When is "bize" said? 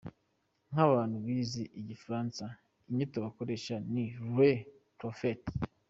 1.25-1.63